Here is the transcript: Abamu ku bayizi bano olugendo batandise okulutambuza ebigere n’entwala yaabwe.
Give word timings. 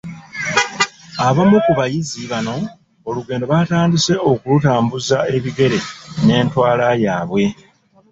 Abamu 1.27 1.57
ku 1.65 1.71
bayizi 1.79 2.19
bano 2.31 2.55
olugendo 3.09 3.45
batandise 3.53 4.13
okulutambuza 4.31 5.17
ebigere 5.35 5.77
n’entwala 6.25 6.85
yaabwe. 7.03 7.43